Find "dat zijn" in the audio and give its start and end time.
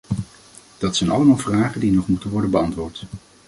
0.77-1.09